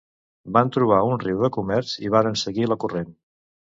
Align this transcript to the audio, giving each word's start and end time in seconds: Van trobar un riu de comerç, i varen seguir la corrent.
Van 0.55 0.71
trobar 0.77 1.01
un 1.09 1.21
riu 1.25 1.43
de 1.47 1.51
comerç, 1.57 1.93
i 2.07 2.13
varen 2.17 2.41
seguir 2.45 2.67
la 2.73 2.79
corrent. 2.85 3.13